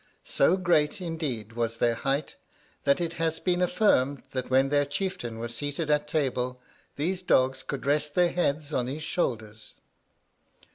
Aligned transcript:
So 0.25 0.57
great, 0.57 0.99
indeed, 0.99 1.53
was 1.53 1.77
their 1.77 1.93
height, 1.93 2.35
that 2.85 2.99
it 2.99 3.13
has 3.21 3.37
been 3.39 3.61
affirmed, 3.61 4.23
that 4.31 4.49
when 4.49 4.69
their 4.69 4.83
chieftain 4.83 5.37
was 5.37 5.53
seated 5.55 5.91
at 5.91 6.07
table 6.07 6.59
these 6.95 7.21
dogs 7.21 7.61
could 7.61 7.85
rest 7.85 8.15
their 8.15 8.31
heads 8.31 8.73
on 8.73 8.87
his 8.87 9.03
shoulders. 9.03 9.75